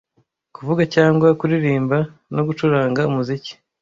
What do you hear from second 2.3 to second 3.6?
no gucuranga-umuziki.